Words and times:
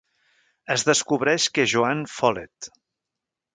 Es 0.75 0.85
descobreix 0.87 1.45
que 1.57 1.67
és 1.67 1.71
Joanne 1.75 2.11
Follett. 2.17 2.73